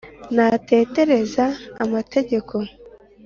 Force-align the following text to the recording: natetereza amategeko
natetereza 0.35 1.45
amategeko 1.83 2.55